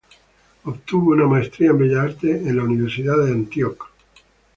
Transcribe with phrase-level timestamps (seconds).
[0.65, 3.85] Obtuvo una Maestría en Bellas Artes en la Universidad de Antioch.